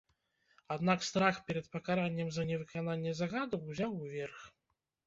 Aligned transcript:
Аднак 0.75 1.05
страх 1.09 1.35
перад 1.49 1.69
пакараннем 1.75 2.27
за 2.39 2.49
невыкананне 2.53 3.17
загаду 3.21 3.65
ўзяў 3.71 3.93
верх. 4.17 4.39